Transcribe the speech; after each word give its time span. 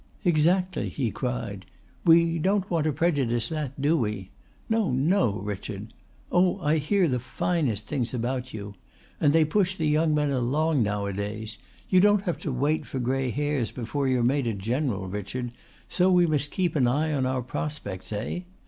"Exactly," 0.25 0.89
he 0.89 1.11
cried. 1.11 1.67
"We 2.05 2.39
don't 2.39 2.71
want 2.71 2.85
to 2.85 2.91
prejudice 2.91 3.49
that 3.49 3.79
do 3.79 3.95
we? 3.95 4.31
No, 4.67 4.91
no, 4.91 5.33
Richard! 5.33 5.93
Oh, 6.31 6.59
I 6.59 6.79
hear 6.79 7.07
the 7.07 7.19
finest 7.19 7.85
things 7.85 8.11
about 8.11 8.51
you. 8.51 8.73
And 9.19 9.31
they 9.31 9.45
push 9.45 9.75
the 9.75 9.85
young 9.87 10.15
men 10.15 10.31
along 10.31 10.81
nowadays. 10.81 11.59
You 11.87 11.99
don't 11.99 12.23
have 12.23 12.39
to 12.39 12.51
wait 12.51 12.87
for 12.87 12.97
grey 12.97 13.29
hairs 13.29 13.71
before 13.71 14.07
you're 14.07 14.23
made 14.23 14.47
a 14.47 14.53
General, 14.55 15.07
Richard, 15.07 15.51
so 15.87 16.09
we 16.09 16.25
must 16.25 16.49
keep 16.49 16.75
an 16.75 16.87
eye 16.87 17.13
on 17.13 17.27
our 17.27 17.43
prospects, 17.43 18.11
eh? 18.11 18.39